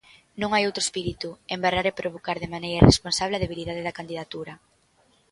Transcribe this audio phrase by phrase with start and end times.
[0.41, 4.53] Non hai outro espírito: embarrar e provocar de maneira irresponsable a debilidade da candidatura.